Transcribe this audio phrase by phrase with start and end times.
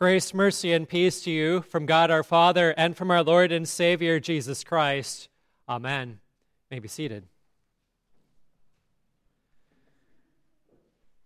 [0.00, 3.68] Grace, mercy, and peace to you from God our Father and from our Lord and
[3.68, 5.28] Savior Jesus Christ.
[5.68, 6.20] Amen.
[6.70, 7.26] You may be seated.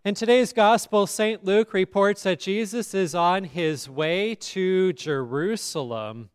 [0.05, 1.45] In today's gospel, St.
[1.45, 6.31] Luke reports that Jesus is on his way to Jerusalem.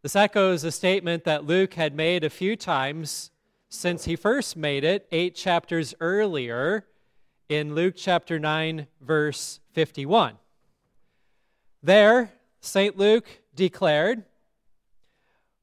[0.00, 3.30] This echoes a statement that Luke had made a few times
[3.68, 6.86] since he first made it eight chapters earlier
[7.50, 10.38] in Luke chapter 9, verse 51.
[11.84, 12.32] There,
[12.62, 12.96] St.
[12.96, 14.24] Luke declared,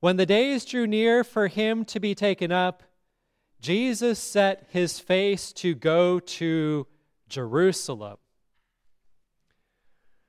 [0.02, 2.84] When the days drew near for him to be taken up,
[3.60, 6.86] Jesus set his face to go to
[7.28, 8.18] Jerusalem.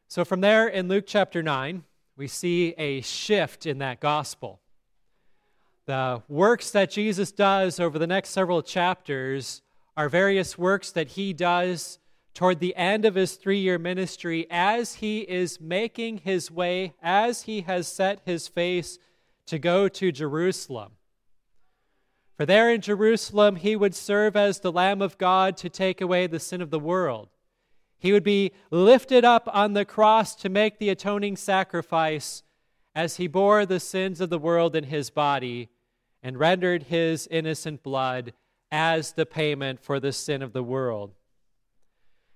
[0.09, 1.85] So, from there in Luke chapter 9,
[2.17, 4.63] we see a shift in that gospel.
[5.85, 9.61] The works that Jesus does over the next several chapters
[9.95, 11.99] are various works that he does
[12.35, 17.43] toward the end of his three year ministry as he is making his way, as
[17.43, 18.99] he has set his face
[19.47, 20.93] to go to Jerusalem.
[22.37, 26.27] For there in Jerusalem, he would serve as the Lamb of God to take away
[26.27, 27.29] the sin of the world.
[27.99, 32.43] He would be lifted up on the cross to make the atoning sacrifice
[32.95, 35.69] as he bore the sins of the world in his body
[36.23, 38.33] and rendered his innocent blood
[38.71, 41.13] as the payment for the sin of the world.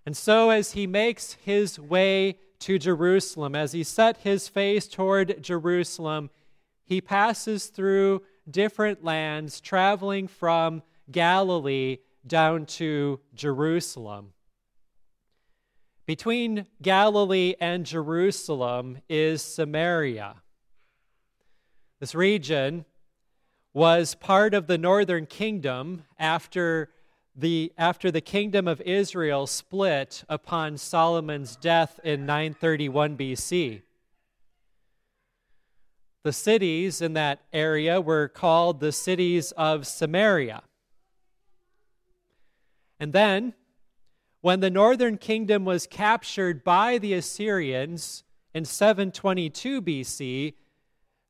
[0.07, 5.43] And so, as he makes his way to Jerusalem, as he set his face toward
[5.43, 6.31] Jerusalem,
[6.85, 14.33] he passes through different lands, traveling from Galilee down to Jerusalem.
[16.07, 20.37] Between Galilee and Jerusalem is Samaria.
[21.99, 22.85] This region
[23.75, 26.91] was part of the northern kingdom after
[27.37, 33.83] the, after the kingdom of Israel split upon Solomon's death in 931 BC.
[36.23, 40.63] The cities in that area were called the cities of Samaria.
[42.99, 43.53] And then,
[44.41, 48.25] when the northern kingdom was captured by the Assyrians
[48.55, 50.55] in 722 BC,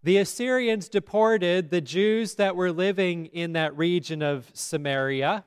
[0.03, 5.44] the Assyrians deported the Jews that were living in that region of Samaria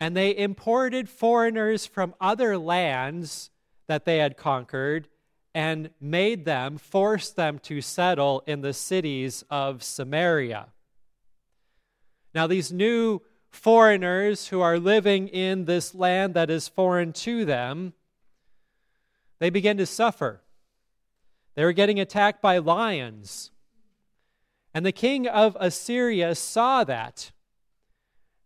[0.00, 3.50] and they imported foreigners from other lands
[3.86, 5.08] that they had conquered
[5.54, 10.68] and made them, forced them to settle in the cities of Samaria.
[12.34, 17.92] Now, these new foreigners who are living in this land that is foreign to them,
[19.40, 20.40] they begin to suffer.
[21.56, 23.50] They were getting attacked by lions.
[24.72, 27.32] And the king of Assyria saw that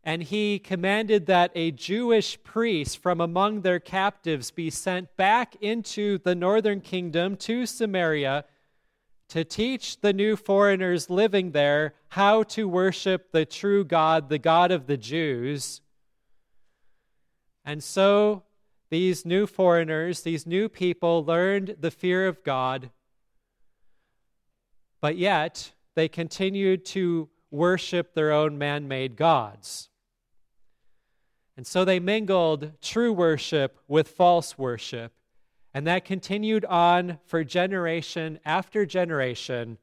[0.06, 6.18] and he commanded that a Jewish priest from among their captives be sent back into
[6.18, 8.44] the northern kingdom to Samaria
[9.30, 14.70] to teach the new foreigners living there how to worship the true God, the God
[14.70, 15.80] of the Jews.
[17.64, 18.42] And so
[18.90, 22.90] these new foreigners, these new people, learned the fear of God,
[25.00, 29.88] but yet they continued to worship their own man made gods.
[31.56, 35.12] And so they mingled true worship with false worship.
[35.72, 39.78] And that continued on for generation after generation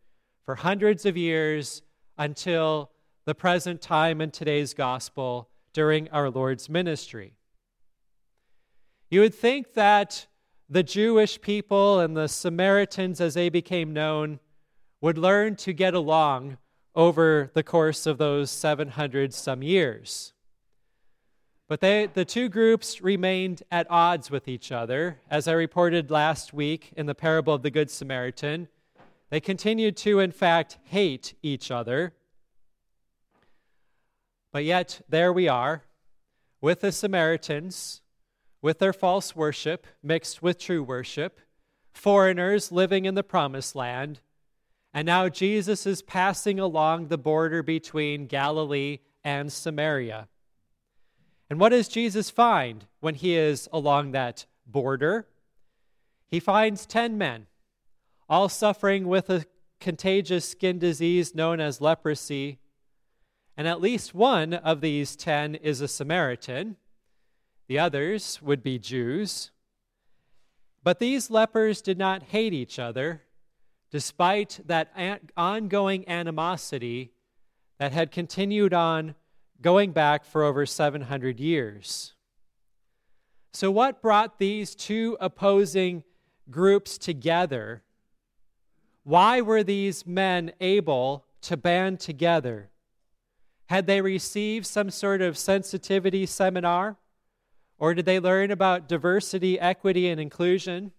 [0.46, 1.81] for hundreds of years
[2.18, 2.92] until
[3.25, 7.36] the present time in today's gospel during our Lord's ministry.
[9.10, 10.28] You would think that
[10.69, 14.40] the Jewish people and the Samaritans, as they became known,
[15.01, 16.57] would learn to get along
[16.95, 20.34] over the course of those 700 some years.
[21.71, 25.21] But they, the two groups remained at odds with each other.
[25.29, 28.68] As I reported last week in the parable of the Good Samaritan,
[29.29, 32.12] they continued to, in fact, hate each other.
[34.51, 35.85] But yet, there we are
[36.59, 38.01] with the Samaritans,
[38.62, 41.39] with their false worship mixed with true worship,
[41.94, 44.19] foreigners living in the promised land.
[44.94, 50.27] And now Jesus is passing along the border between Galilee and Samaria.
[51.51, 55.27] And what does Jesus find when he is along that border?
[56.30, 57.48] He finds 10 men,
[58.30, 59.44] all suffering with a
[59.81, 62.59] contagious skin disease known as leprosy.
[63.57, 66.77] And at least one of these 10 is a Samaritan.
[67.68, 69.51] The others would be Jews.
[70.86, 73.24] But these lepers did not hate each other,
[73.92, 74.94] despite that
[75.36, 77.12] ongoing animosity
[77.77, 79.15] that had continued on
[79.62, 82.13] going back for over 700 years.
[83.54, 86.04] So, what brought these two opposing
[86.50, 87.84] groups together,
[89.04, 92.69] why were these men able to band together?
[93.68, 96.98] Had they received some sort of sensitivity seminar?
[97.78, 100.92] Or did they learn about diversity, equity, and inclusion?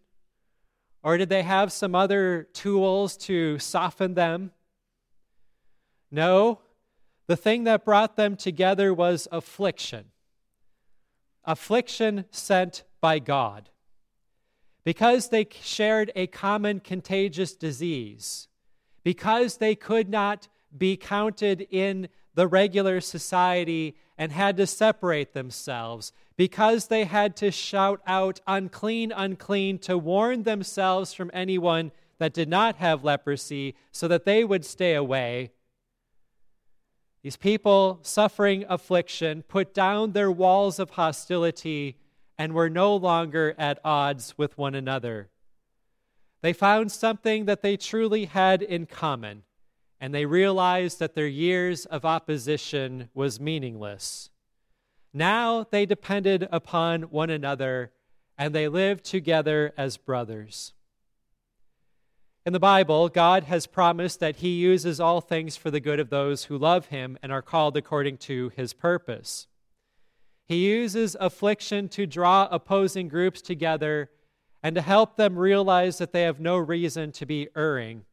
[1.03, 4.51] Or did they have some other tools to soften them?
[6.11, 6.61] No,
[7.27, 10.07] the thing that brought them together was affliction.
[11.45, 13.71] Affliction sent by God.
[14.85, 18.49] Because they shared a common contagious disease,
[19.05, 26.13] because they could not be counted in the regular society and had to separate themselves,
[26.37, 32.49] because they had to shout out, unclean, unclean, to warn themselves from anyone that did
[32.49, 35.51] not have leprosy so that they would stay away.
[37.23, 41.97] These people suffering affliction put down their walls of hostility
[42.37, 45.29] and were no longer at odds with one another.
[46.41, 49.45] They found something that they truly had in common,
[50.01, 54.31] and they realized that their years of opposition was meaningless.
[55.13, 57.93] Now they depended upon one another,
[58.37, 60.73] and they lived together as brothers.
[62.45, 66.11] In the Bible, God has promised that He uses all things for the good of
[66.11, 69.47] those who love Him and are called according to His purpose.
[70.47, 74.11] He uses affliction to draw opposing groups together
[74.61, 78.07] and to help them realize that they have no reason to be erring.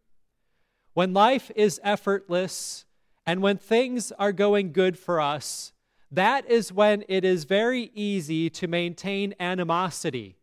[0.93, 2.85] When life is effortless
[3.25, 5.73] and when things are going good for us,
[6.11, 10.37] that is when it is very easy to maintain animosity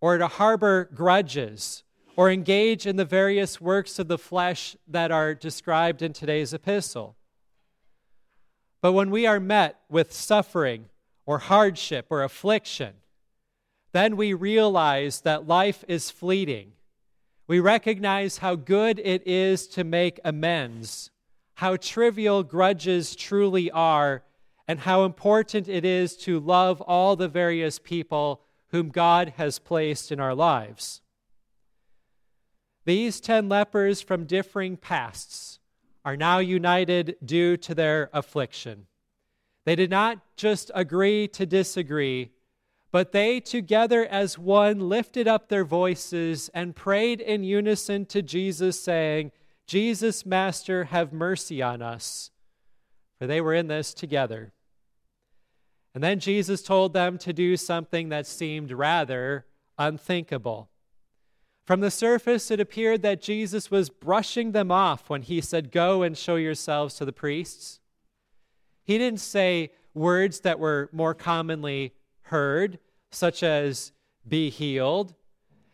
[0.00, 1.84] or to harbor grudges
[2.16, 7.16] or engage in the various works of the flesh that are described in today's epistle.
[8.80, 10.86] But when we are met with suffering
[11.26, 12.94] or hardship or affliction,
[13.92, 16.72] then we realize that life is fleeting.
[17.46, 21.10] We recognize how good it is to make amends,
[21.54, 24.22] how trivial grudges truly are,
[24.66, 30.10] and how important it is to love all the various people whom God has placed
[30.10, 31.02] in our lives.
[32.86, 35.58] These ten lepers from differing pasts
[36.04, 38.86] are now united due to their affliction.
[39.64, 42.30] They did not just agree to disagree,
[42.92, 48.80] but they together as one lifted up their voices and prayed in unison to Jesus,
[48.80, 49.32] saying,
[49.66, 52.30] Jesus, Master, have mercy on us.
[53.18, 54.52] For they were in this together.
[55.92, 59.44] And then Jesus told them to do something that seemed rather
[59.76, 60.70] unthinkable.
[61.66, 66.02] From the surface, it appeared that Jesus was brushing them off when he said, Go
[66.02, 67.80] and show yourselves to the priests.
[68.84, 72.78] He didn't say words that were more commonly heard,
[73.10, 73.90] such as,
[74.26, 75.14] Be healed.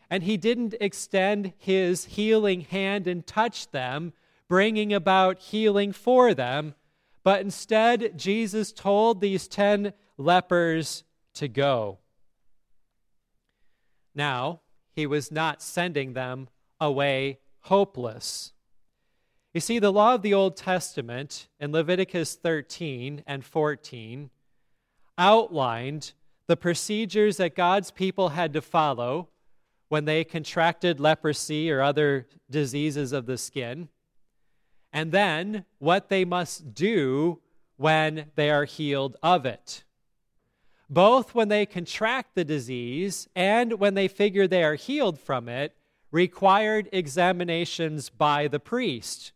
[0.09, 4.15] And he didn't extend his healing hand and touch them,
[4.49, 6.75] bringing about healing for them.
[7.23, 11.99] But instead, Jesus told these 10 lepers to go.
[14.15, 14.61] Now,
[14.95, 16.49] he was not sending them
[16.81, 18.53] away hopeless.
[19.55, 24.31] You see, the law of the Old Testament in Leviticus 13 and 14
[25.19, 26.13] outlined
[26.47, 29.29] the procedures that God's people had to follow
[29.89, 33.89] when they contracted leprosy or other diseases of the skin,
[34.91, 37.41] and then what they must do
[37.77, 39.85] when they are healed of it
[40.93, 45.75] both when they contract the disease and when they figure they are healed from it,
[46.11, 49.33] required examinations by the priest.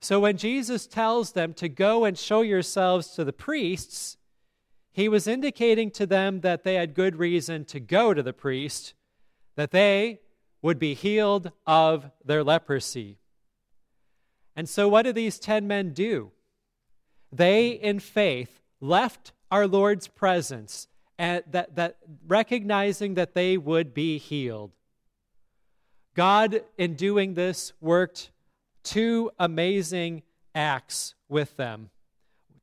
[0.00, 4.16] So when Jesus tells them to go and show yourselves to the priests,
[4.90, 8.94] he was indicating to them that they had good reason to go to the priest,
[9.54, 10.18] that they
[10.60, 13.18] would be healed of their leprosy.
[14.56, 16.32] And so, what do these 10 men do?
[17.30, 20.88] They, in faith, left our Lord's presence
[21.18, 24.72] and that, that recognizing that they would be healed.
[26.14, 28.30] God, in doing this, worked
[28.82, 30.22] two amazing
[30.54, 31.90] acts with them,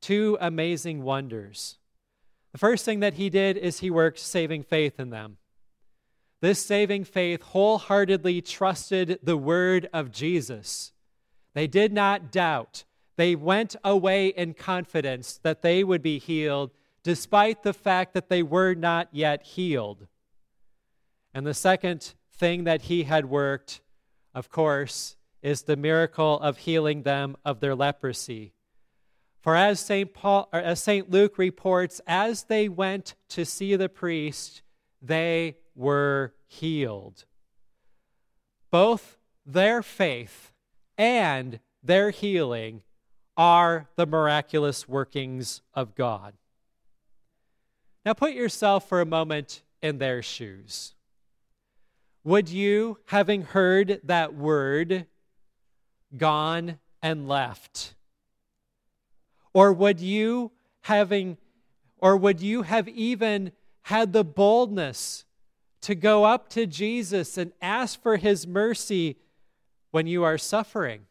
[0.00, 1.78] two amazing wonders.
[2.52, 5.36] The first thing that he did is he worked saving faith in them.
[6.40, 10.92] This saving faith wholeheartedly trusted the word of Jesus.
[11.54, 12.84] They did not doubt.
[13.16, 16.70] They went away in confidence that they would be healed,
[17.02, 20.06] despite the fact that they were not yet healed.
[21.32, 23.80] And the second thing that he had worked,
[24.34, 28.52] of course, is the miracle of healing them of their leprosy.
[29.40, 30.12] For as St.
[30.12, 31.10] Paul or as St.
[31.10, 34.62] Luke reports, as they went to see the priest,
[35.00, 37.24] they were healed.
[38.70, 40.52] both their faith
[40.98, 42.82] and their healing
[43.36, 46.34] are the miraculous workings of God.
[48.04, 50.94] Now put yourself for a moment in their shoes.
[52.24, 55.06] Would you, having heard that word,
[56.16, 57.94] gone and left?
[59.52, 60.52] Or would you
[60.82, 61.36] having
[61.98, 63.52] or would you have even
[63.82, 65.24] had the boldness
[65.80, 69.16] to go up to Jesus and ask for his mercy
[69.90, 71.06] when you are suffering?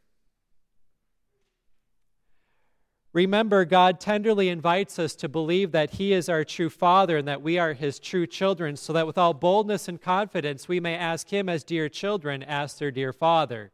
[3.16, 7.42] Remember, God tenderly invites us to believe that He is our true Father and that
[7.42, 11.30] we are His true children, so that with all boldness and confidence we may ask
[11.30, 13.72] Him as dear children ask their dear Father.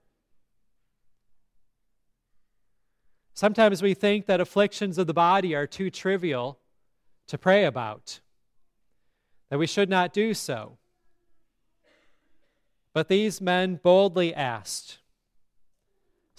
[3.33, 6.60] Sometimes we think that afflictions of the body are too trivial
[7.25, 8.19] to pray about,
[9.50, 10.77] that we should not do so.
[12.93, 15.00] But these men boldly asked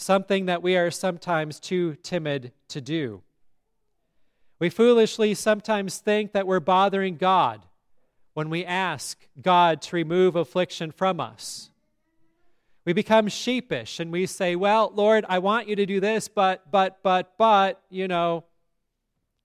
[0.02, 3.22] something that we are sometimes too timid to do.
[4.58, 7.62] We foolishly sometimes think that we're bothering God
[8.34, 11.70] when we ask God to remove affliction from us.
[12.84, 16.70] We become sheepish and we say, Well, Lord, I want you to do this, but,
[16.70, 18.44] but, but, but, you know.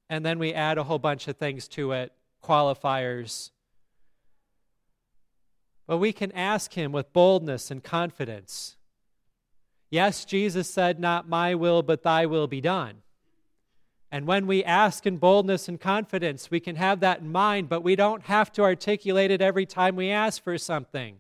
[0.10, 3.52] And then we add a whole bunch of things to it, qualifiers.
[5.86, 8.77] But we can ask Him with boldness and confidence.
[9.90, 13.02] Yes, Jesus said, Not my will, but thy will be done.
[14.12, 17.84] And when we ask in boldness and confidence, we can have that in mind, but
[17.84, 21.20] we don't have to articulate it every time we ask for something.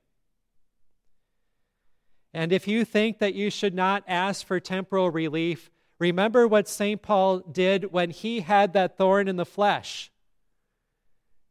[2.33, 5.69] And if you think that you should not ask for temporal relief,
[6.00, 7.01] remember what St.
[7.01, 10.12] Paul did when he had that thorn in the flesh.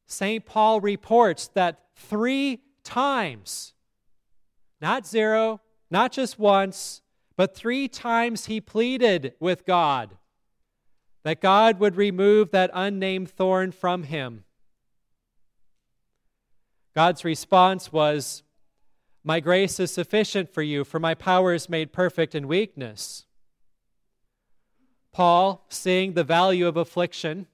[0.07, 0.47] St.
[0.47, 3.75] Paul reports that three times,
[4.81, 7.03] not zero, not just once,
[7.37, 10.17] but three times he pleaded with God
[11.23, 14.45] that God would remove that unnamed thorn from him.
[16.95, 18.43] God's response was,
[19.25, 23.27] my grace is sufficient for you, for my power is made perfect in weakness.
[25.13, 27.49] Paul, seeing the value of affliction,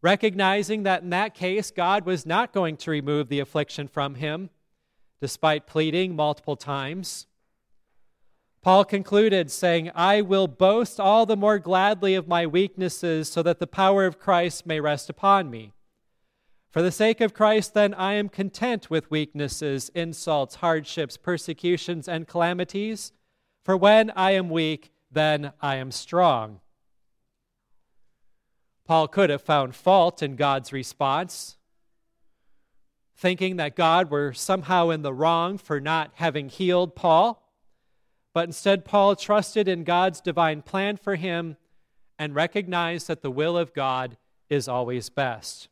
[0.00, 4.50] recognizing that in that case God was not going to remove the affliction from him,
[5.20, 7.26] despite pleading multiple times,
[8.66, 13.60] Paul concluded, saying, I will boast all the more gladly of my weaknesses, so that
[13.60, 15.72] the power of Christ may rest upon me.
[16.72, 22.26] For the sake of Christ, then, I am content with weaknesses, insults, hardships, persecutions, and
[22.26, 23.12] calamities.
[23.64, 26.58] For when I am weak, then I am strong.
[28.84, 31.56] Paul could have found fault in God's response,
[33.16, 37.45] thinking that God were somehow in the wrong for not having healed Paul.
[38.36, 41.56] But instead, Paul trusted in God's divine plan for him
[42.18, 44.18] and recognized that the will of God
[44.50, 45.68] is always best.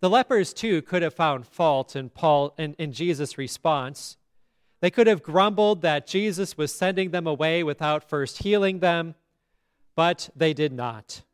[0.00, 4.16] The lepers, too, could have found fault in, Paul, in, in Jesus' response.
[4.80, 9.16] They could have grumbled that Jesus was sending them away without first healing them,
[9.96, 11.24] but they did not.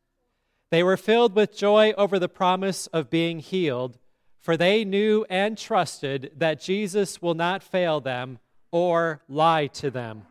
[0.71, 3.97] They were filled with joy over the promise of being healed,
[4.41, 8.39] for they knew and trusted that Jesus will not fail them
[8.73, 10.23] or lie to them.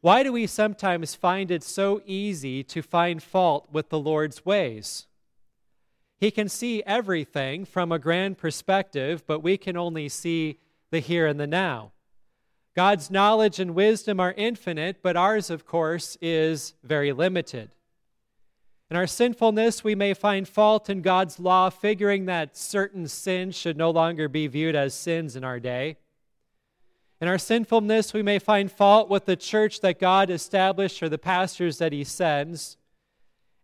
[0.00, 5.06] Why do we sometimes find it so easy to find fault with the Lord's ways?
[6.18, 10.58] He can see everything from a grand perspective, but we can only see
[10.90, 11.92] the here and the now.
[12.74, 17.74] God's knowledge and wisdom are infinite, but ours, of course, is very limited.
[18.90, 23.76] In our sinfulness, we may find fault in God's law, figuring that certain sins should
[23.76, 25.98] no longer be viewed as sins in our day.
[27.20, 31.18] In our sinfulness, we may find fault with the church that God established or the
[31.18, 32.76] pastors that He sends.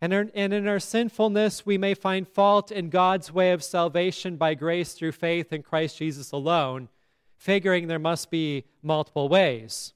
[0.00, 4.94] And, in our sinfulness, we may find fault in God's way of salvation by grace
[4.94, 6.88] through faith in Christ Jesus alone,
[7.36, 9.92] figuring there must be multiple ways.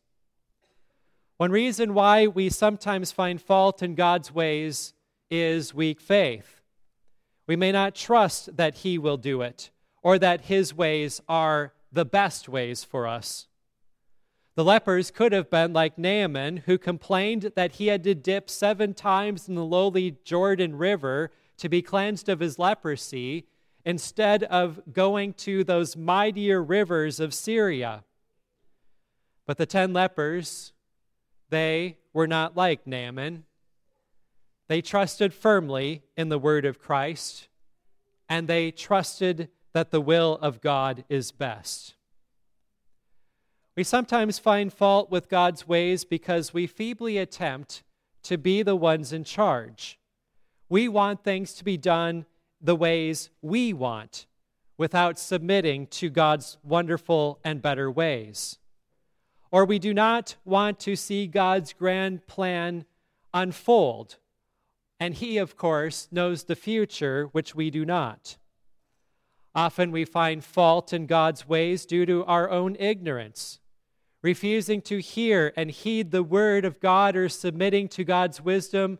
[1.38, 4.94] One reason why we sometimes find fault in God's ways
[5.30, 6.62] is weak faith.
[7.46, 9.70] We may not trust that He will do it
[10.02, 13.48] or that His ways are the best ways for us.
[14.54, 18.94] The lepers could have been like Naaman, who complained that he had to dip seven
[18.94, 23.48] times in the lowly Jordan River to be cleansed of his leprosy,
[23.84, 28.04] instead of going to those mightier rivers of Syria.
[29.46, 30.72] But the ten lepers,
[31.50, 33.44] they were not like Naaman.
[34.68, 37.48] They trusted firmly in the word of Christ,
[38.28, 41.96] and they trusted that the will of God is best.
[43.76, 47.82] We sometimes find fault with God's ways because we feebly attempt
[48.22, 49.98] to be the ones in charge.
[50.70, 52.24] We want things to be done
[52.58, 54.24] the ways we want
[54.78, 58.56] without submitting to God's wonderful and better ways.
[59.50, 62.86] Or we do not want to see God's grand plan
[63.34, 64.16] unfold.
[64.98, 68.38] And He, of course, knows the future, which we do not.
[69.56, 73.58] Often we find fault in God's ways due to our own ignorance,
[74.20, 78.98] refusing to hear and heed the word of God or submitting to God's wisdom.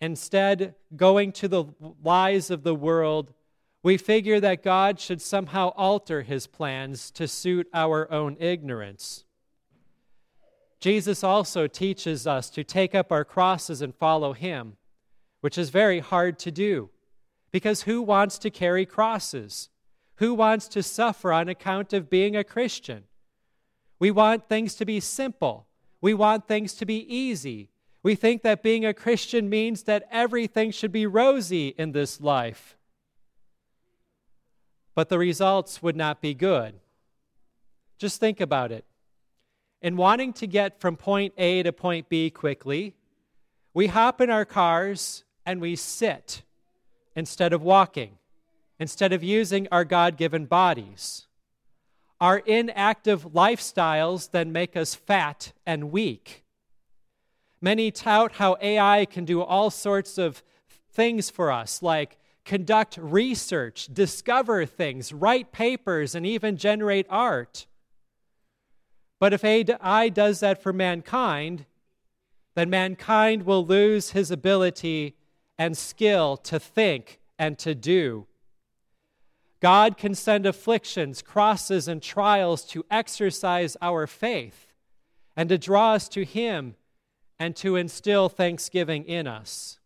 [0.00, 1.64] Instead, going to the
[2.00, 3.32] lies of the world,
[3.82, 9.24] we figure that God should somehow alter his plans to suit our own ignorance.
[10.78, 14.76] Jesus also teaches us to take up our crosses and follow him,
[15.40, 16.88] which is very hard to do.
[17.50, 19.68] Because who wants to carry crosses?
[20.16, 23.04] Who wants to suffer on account of being a Christian?
[23.98, 25.66] We want things to be simple.
[26.00, 27.70] We want things to be easy.
[28.02, 32.76] We think that being a Christian means that everything should be rosy in this life.
[34.94, 36.80] But the results would not be good.
[37.98, 38.84] Just think about it
[39.82, 42.94] In wanting to get from point A to point B quickly,
[43.72, 46.42] we hop in our cars and we sit
[47.14, 48.18] instead of walking,
[48.78, 51.26] instead of using our God given bodies.
[52.20, 56.44] Our inactive lifestyles then make us fat and weak.
[57.60, 60.42] Many tout how AI can do all sorts of
[60.92, 67.66] things for us, like conduct research, discover things, write papers, and even generate art.
[69.18, 71.66] But if AI does that for mankind,
[72.54, 75.14] then mankind will lose his ability
[75.60, 78.26] and skill to think and to do.
[79.60, 84.72] God can send afflictions, crosses, and trials to exercise our faith
[85.36, 86.76] and to draw us to Him
[87.38, 89.78] and to instill thanksgiving in us.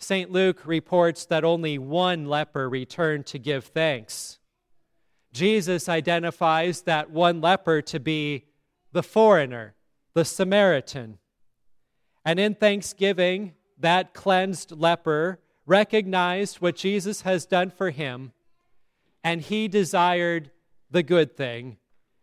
[0.00, 0.28] St.
[0.32, 4.40] Luke reports that only one leper returned to give thanks.
[5.32, 8.46] Jesus identifies that one leper to be
[8.90, 9.76] the foreigner,
[10.14, 11.18] the Samaritan.
[12.24, 18.32] And in thanksgiving, that cleansed leper recognized what Jesus has done for him,
[19.22, 20.50] and he desired
[20.90, 21.76] the good thing,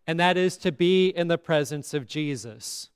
[0.06, 2.90] and that is to be in the presence of Jesus.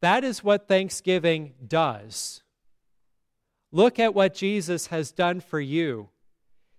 [0.00, 2.42] That is what thanksgiving does.
[3.72, 6.08] Look at what Jesus has done for you.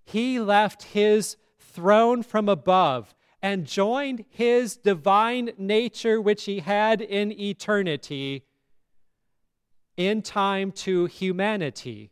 [0.05, 7.31] He left his throne from above and joined his divine nature, which he had in
[7.31, 8.43] eternity,
[9.97, 12.11] in time to humanity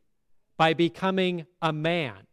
[0.57, 2.27] by becoming a man,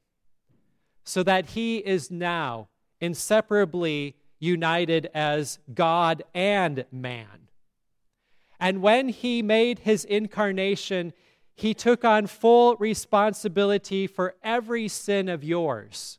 [1.05, 2.69] so that he is now
[3.01, 7.49] inseparably united as God and man.
[8.59, 11.13] And when he made his incarnation,
[11.55, 16.19] he took on full responsibility for every sin of yours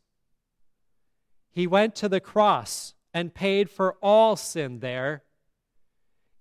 [1.54, 5.24] he went to the cross and paid for all sin there,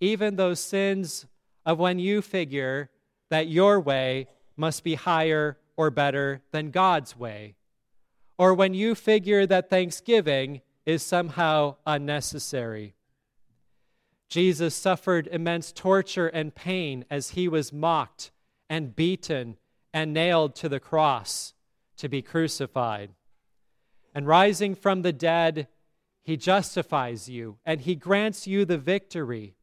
[0.01, 1.27] even those sins
[1.65, 2.91] of when you figure
[3.31, 7.55] that your way must be higher or better than God's way,
[8.39, 12.95] or when you figure that thanksgiving is somehow unnecessary.
[14.29, 18.31] Jesus suffered immense torture and pain as he was mocked
[18.69, 19.57] and beaten
[19.93, 21.53] and nailed to the cross
[21.99, 23.11] to be crucified.
[24.15, 25.69] And rising from the dead,
[26.23, 29.55] he justifies you and he grants you the victory.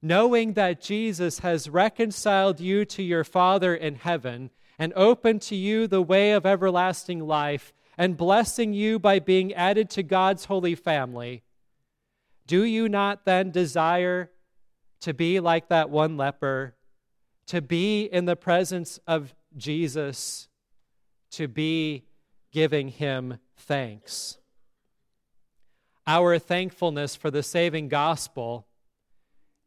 [0.00, 5.86] Knowing that Jesus has reconciled you to your Father in heaven and opened to you
[5.86, 11.42] the way of everlasting life and blessing you by being added to God's holy family,
[12.46, 14.30] do you not then desire
[15.00, 16.74] to be like that one leper,
[17.46, 20.48] to be in the presence of Jesus,
[21.32, 22.04] to be
[22.52, 24.38] giving him thanks.
[26.06, 28.66] Our thankfulness for the saving gospel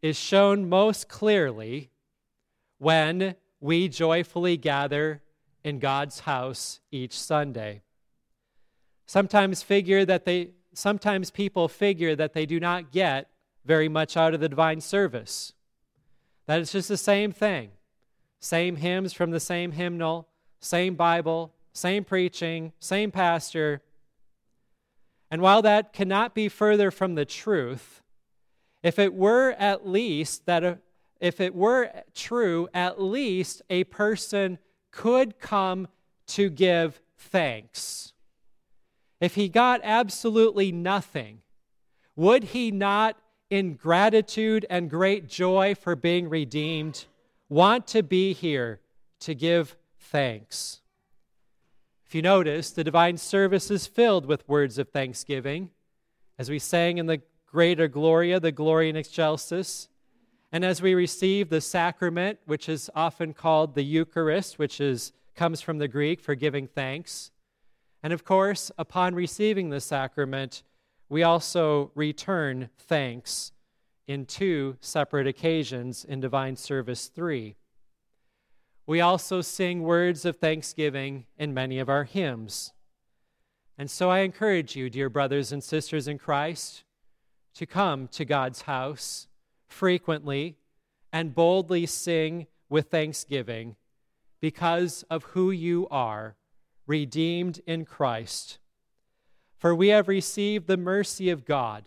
[0.02, 1.92] is shown most clearly
[2.78, 5.22] when we joyfully gather
[5.64, 7.82] in God's house each Sunday.
[9.06, 13.30] Sometimes figure that they sometimes people figure that they do not get
[13.66, 15.54] very much out of the divine service.
[16.48, 17.72] That it's just the same thing.
[18.40, 20.28] Same hymns from the same hymnal,
[20.60, 23.82] same Bible, same preaching, same pastor.
[25.30, 28.02] And while that cannot be further from the truth,
[28.84, 30.80] if it were at least that a,
[31.20, 34.58] if it were true, at least a person
[34.90, 35.88] could come
[36.28, 38.14] to give thanks.
[39.22, 41.42] if he got absolutely nothing,
[42.16, 43.18] would he not,
[43.50, 47.06] in gratitude and great joy for being redeemed,
[47.50, 48.80] want to be here
[49.20, 50.82] to give thanks?
[52.06, 55.70] If you notice, the divine service is filled with words of thanksgiving,
[56.40, 59.90] as we sang in the Greater Gloria, the Gloria in Excelsis,
[60.54, 65.62] and as we receive the sacrament, which is often called the Eucharist, which is, comes
[65.62, 67.32] from the Greek for giving thanks.
[68.04, 70.64] And of course, upon receiving the sacrament,
[71.08, 73.52] we also return thanks
[74.08, 77.56] in two separate occasions in Divine Service 3.
[78.86, 82.74] We also sing words of thanksgiving in many of our hymns.
[83.78, 86.84] And so I encourage you, dear brothers and sisters in Christ,
[87.56, 89.28] to come to God's house
[89.68, 90.58] frequently
[91.12, 93.76] and boldly sing with thanksgiving
[94.40, 96.36] because of who you are,
[96.88, 98.58] redeemed in Christ.
[99.58, 101.86] For we have received the mercy of God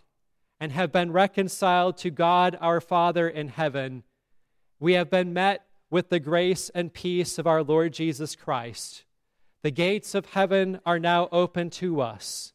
[0.59, 4.03] and have been reconciled to God our Father in heaven.
[4.79, 9.03] We have been met with the grace and peace of our Lord Jesus Christ.
[9.63, 12.53] The gates of heaven are now open to us.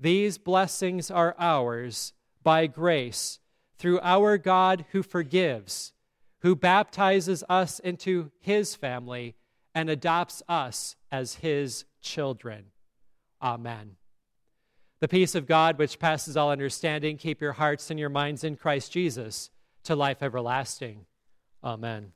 [0.00, 2.12] These blessings are ours
[2.48, 3.40] by grace
[3.76, 5.92] through our God who forgives,
[6.40, 9.36] who baptizes us into his family
[9.74, 12.64] and adopts us as his children.
[13.42, 13.96] Amen.
[15.00, 18.56] The peace of God, which passes all understanding, keep your hearts and your minds in
[18.56, 19.50] Christ Jesus
[19.84, 21.04] to life everlasting.
[21.62, 22.12] Amen.